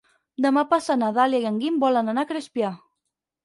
Demà 0.45 0.63
passat 0.71 0.99
na 1.03 1.11
Dàlia 1.19 1.43
i 1.45 1.47
en 1.51 1.61
Guim 1.67 1.79
volen 1.87 2.13
anar 2.17 2.27
a 2.27 2.33
Crespià. 2.35 2.77